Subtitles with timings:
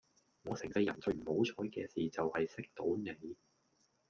[0.41, 3.35] 我成世人最唔好彩既事就係識到你